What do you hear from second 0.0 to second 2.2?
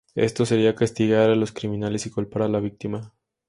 Esto sería castigar a los criminales y